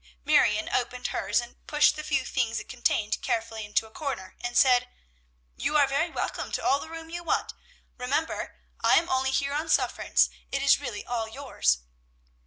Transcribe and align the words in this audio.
Marion 0.25 0.67
opened 0.67 1.05
hers, 1.09 1.43
pushed 1.67 1.95
the 1.95 2.01
few 2.03 2.25
things 2.25 2.59
it 2.59 2.67
contained 2.67 3.21
carefully 3.21 3.63
into 3.65 3.85
a 3.85 3.91
corner, 3.91 4.35
and 4.41 4.57
said, 4.57 4.89
"You 5.55 5.77
are 5.77 5.85
very 5.85 6.09
welcome 6.09 6.51
to 6.53 6.65
all 6.65 6.79
the 6.79 6.89
room 6.89 7.11
you 7.11 7.23
want. 7.23 7.53
Remember, 7.99 8.55
I 8.83 8.95
am 8.95 9.09
only 9.09 9.29
here 9.29 9.53
on 9.53 9.69
sufferance; 9.69 10.31
it 10.51 10.63
is 10.63 10.79
really 10.79 11.05
all 11.05 11.27
yours." 11.27 11.81